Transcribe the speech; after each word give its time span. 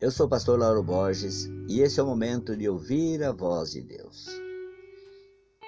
Eu 0.00 0.12
sou 0.12 0.26
o 0.26 0.28
pastor 0.28 0.56
Lauro 0.56 0.80
Borges 0.80 1.50
e 1.68 1.80
esse 1.80 1.98
é 1.98 2.02
o 2.04 2.06
momento 2.06 2.56
de 2.56 2.68
ouvir 2.68 3.20
a 3.24 3.32
voz 3.32 3.72
de 3.72 3.82
Deus. 3.82 4.28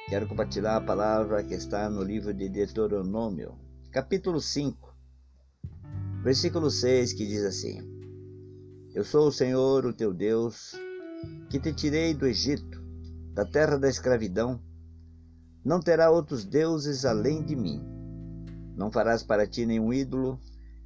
Quero 0.08 0.28
compartilhar 0.28 0.76
a 0.76 0.80
palavra 0.80 1.42
que 1.42 1.52
está 1.52 1.90
no 1.90 2.00
livro 2.04 2.32
de 2.32 2.48
Deuteronômio, 2.48 3.58
capítulo 3.90 4.40
5, 4.40 4.96
versículo 6.22 6.70
6, 6.70 7.12
que 7.12 7.26
diz 7.26 7.42
assim: 7.42 7.80
Eu 8.94 9.02
sou 9.02 9.26
o 9.26 9.32
Senhor, 9.32 9.84
o 9.84 9.92
teu 9.92 10.14
Deus, 10.14 10.76
que 11.50 11.58
te 11.58 11.72
tirei 11.72 12.14
do 12.14 12.24
Egito, 12.24 12.80
da 13.34 13.44
terra 13.44 13.76
da 13.76 13.88
escravidão. 13.88 14.62
Não 15.64 15.80
terá 15.80 16.08
outros 16.08 16.44
deuses 16.44 17.04
além 17.04 17.42
de 17.42 17.56
mim. 17.56 17.82
Não 18.76 18.92
farás 18.92 19.24
para 19.24 19.44
ti 19.44 19.66
nenhum 19.66 19.92
ídolo, 19.92 20.38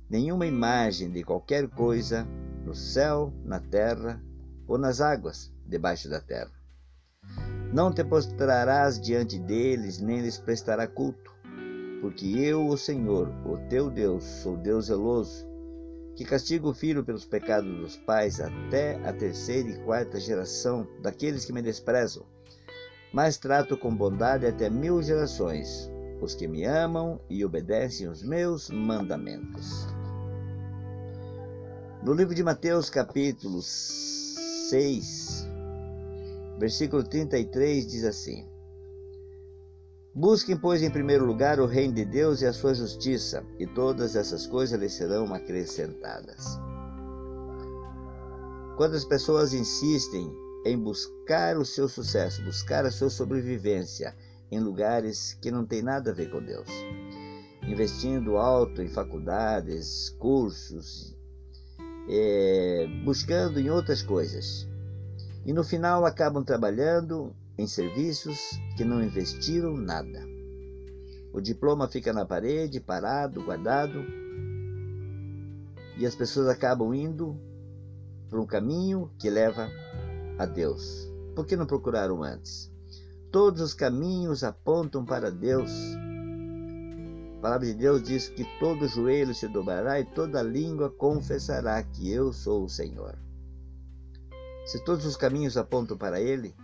nenhuma 0.08 0.46
imagem 0.46 1.10
de 1.10 1.22
qualquer 1.22 1.68
coisa 1.68 2.26
no 2.74 2.76
céu, 2.76 3.32
na 3.44 3.60
terra 3.60 4.20
ou 4.66 4.76
nas 4.76 5.00
águas 5.00 5.52
debaixo 5.64 6.10
da 6.10 6.20
terra. 6.20 6.50
Não 7.72 7.92
te 7.92 8.02
postrarás 8.02 9.00
diante 9.00 9.38
deles, 9.38 10.00
nem 10.00 10.20
lhes 10.20 10.38
prestará 10.38 10.88
culto, 10.88 11.32
porque 12.00 12.26
eu, 12.36 12.66
o 12.66 12.76
Senhor, 12.76 13.28
o 13.46 13.56
teu 13.68 13.88
Deus, 13.88 14.24
sou 14.24 14.56
Deus 14.56 14.86
zeloso, 14.86 15.46
que 16.16 16.24
castigo 16.24 16.70
o 16.70 16.74
filho 16.74 17.04
pelos 17.04 17.24
pecados 17.24 17.72
dos 17.78 17.96
pais 17.96 18.40
até 18.40 18.96
a 19.08 19.12
terceira 19.12 19.68
e 19.68 19.78
quarta 19.84 20.18
geração 20.18 20.84
daqueles 21.00 21.44
que 21.44 21.52
me 21.52 21.62
desprezam, 21.62 22.26
mas 23.12 23.38
trato 23.38 23.76
com 23.76 23.94
bondade 23.94 24.46
até 24.46 24.68
mil 24.68 25.00
gerações 25.00 25.88
os 26.20 26.34
que 26.34 26.48
me 26.48 26.64
amam 26.64 27.20
e 27.30 27.44
obedecem 27.44 28.08
os 28.08 28.22
meus 28.22 28.68
mandamentos. 28.68 29.86
No 32.04 32.12
livro 32.12 32.34
de 32.34 32.42
Mateus, 32.44 32.90
capítulo 32.90 33.62
6, 33.62 35.48
versículo 36.58 37.02
33, 37.02 37.86
diz 37.86 38.04
assim: 38.04 38.46
Busquem, 40.14 40.54
pois, 40.54 40.82
em 40.82 40.90
primeiro 40.90 41.24
lugar 41.24 41.58
o 41.58 41.64
reino 41.64 41.94
de 41.94 42.04
Deus 42.04 42.42
e 42.42 42.46
a 42.46 42.52
sua 42.52 42.74
justiça, 42.74 43.42
e 43.58 43.66
todas 43.66 44.16
essas 44.16 44.46
coisas 44.46 44.78
lhes 44.78 44.92
serão 44.92 45.32
acrescentadas. 45.32 46.60
Quando 48.76 48.96
as 48.96 49.06
pessoas 49.06 49.54
insistem 49.54 50.30
em 50.66 50.78
buscar 50.78 51.56
o 51.56 51.64
seu 51.64 51.88
sucesso, 51.88 52.44
buscar 52.44 52.84
a 52.84 52.90
sua 52.90 53.08
sobrevivência 53.08 54.14
em 54.52 54.60
lugares 54.60 55.38
que 55.40 55.50
não 55.50 55.64
têm 55.64 55.80
nada 55.80 56.10
a 56.10 56.14
ver 56.14 56.30
com 56.30 56.42
Deus, 56.42 56.68
investindo 57.66 58.36
alto 58.36 58.82
em 58.82 58.90
faculdades, 58.90 60.10
cursos 60.18 61.16
é, 62.08 62.86
buscando 63.04 63.58
em 63.58 63.70
outras 63.70 64.02
coisas. 64.02 64.68
E 65.44 65.52
no 65.52 65.62
final 65.62 66.04
acabam 66.04 66.44
trabalhando 66.44 67.34
em 67.56 67.66
serviços 67.66 68.38
que 68.76 68.84
não 68.84 69.02
investiram 69.02 69.76
nada. 69.76 70.26
O 71.32 71.40
diploma 71.40 71.88
fica 71.88 72.12
na 72.12 72.24
parede, 72.24 72.80
parado, 72.80 73.42
guardado, 73.42 74.04
e 75.96 76.06
as 76.06 76.14
pessoas 76.14 76.48
acabam 76.48 76.94
indo 76.94 77.38
por 78.28 78.40
um 78.40 78.46
caminho 78.46 79.10
que 79.18 79.30
leva 79.30 79.68
a 80.38 80.46
Deus. 80.46 81.08
Por 81.34 81.46
que 81.46 81.56
não 81.56 81.66
procuraram 81.66 82.22
antes? 82.22 82.72
Todos 83.30 83.60
os 83.60 83.74
caminhos 83.74 84.44
apontam 84.44 85.04
para 85.04 85.30
Deus 85.30 85.70
palavra 87.44 87.66
de 87.66 87.74
Deus 87.74 88.02
diz 88.02 88.30
que 88.30 88.42
todo 88.58 88.88
joelho 88.88 89.34
se 89.34 89.46
dobrará 89.46 90.00
e 90.00 90.04
toda 90.06 90.42
língua 90.42 90.88
confessará 90.88 91.82
que 91.82 92.10
eu 92.10 92.32
sou 92.32 92.64
o 92.64 92.70
Senhor. 92.70 93.18
Se 94.64 94.82
todos 94.82 95.04
os 95.04 95.14
caminhos 95.14 95.58
apontam 95.58 95.94
para 95.94 96.18
Ele, 96.18 96.54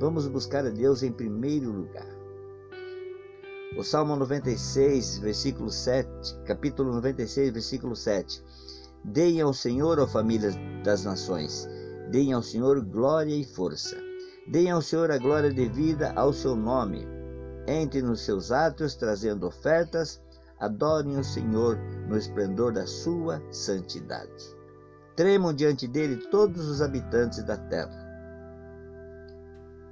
vamos 0.00 0.26
buscar 0.28 0.64
a 0.64 0.70
Deus 0.70 1.02
em 1.02 1.12
primeiro 1.12 1.70
lugar. 1.70 2.08
O 3.76 3.84
Salmo 3.84 4.16
96, 4.16 5.18
versículo 5.18 5.70
7, 5.70 6.08
capítulo 6.46 6.94
96, 6.94 7.52
versículo 7.52 7.94
7. 7.94 8.42
Deem 9.04 9.42
ao 9.42 9.52
Senhor, 9.52 10.00
ó 10.00 10.06
famílias 10.06 10.54
das 10.82 11.04
nações, 11.04 11.68
deem 12.10 12.32
ao 12.32 12.42
Senhor 12.42 12.80
glória 12.80 13.34
e 13.34 13.44
força. 13.44 13.94
Deem 14.48 14.70
ao 14.70 14.80
Senhor 14.80 15.10
a 15.10 15.18
glória 15.18 15.52
devida 15.52 16.14
ao 16.16 16.32
seu 16.32 16.56
nome 16.56 17.19
entre 17.66 18.02
nos 18.02 18.20
seus 18.20 18.50
atos 18.50 18.94
trazendo 18.94 19.46
ofertas, 19.46 20.20
adorem 20.58 21.18
o 21.18 21.24
Senhor 21.24 21.78
no 22.08 22.16
esplendor 22.16 22.72
da 22.72 22.86
sua 22.86 23.42
santidade. 23.50 24.56
Tremam 25.16 25.52
diante 25.52 25.86
dele 25.86 26.16
todos 26.30 26.68
os 26.68 26.80
habitantes 26.80 27.42
da 27.42 27.56
terra. 27.56 28.08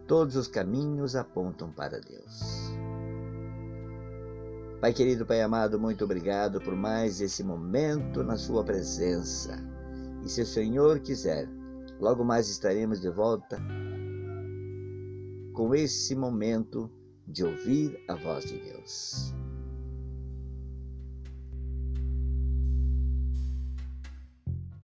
Todos 0.07 0.37
os 0.37 0.49
caminhos 0.49 1.15
apontam 1.15 1.71
para 1.71 2.01
Deus. 2.01 2.73
Pai 4.81 4.93
querido, 4.93 5.27
Pai 5.27 5.43
amado, 5.43 5.79
muito 5.79 6.05
obrigado 6.05 6.61
por 6.61 6.75
mais 6.75 7.21
esse 7.21 7.43
momento 7.43 8.23
na 8.23 8.37
Sua 8.37 8.65
presença. 8.65 9.59
E 10.25 10.29
se 10.29 10.41
o 10.41 10.47
Senhor 10.47 11.01
quiser, 11.01 11.49
logo 12.01 12.25
mais 12.25 12.49
estaremos 12.49 13.01
de 13.01 13.11
volta 13.11 13.61
com 15.53 15.75
esse 15.75 16.15
momento 16.15 16.89
de 17.29 17.45
ouvir 17.45 18.03
a 18.09 18.15
voz 18.15 18.45
de 18.47 18.59
Deus. 18.59 19.35